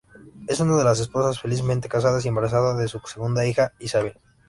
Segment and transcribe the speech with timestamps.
[0.47, 4.17] Es una esposa felizmente casada y embarazada de su segunda hija, Isabel.